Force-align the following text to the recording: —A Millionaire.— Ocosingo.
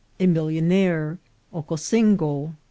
—A 0.19 0.25
Millionaire.— 0.25 1.19
Ocosingo. 1.53 2.55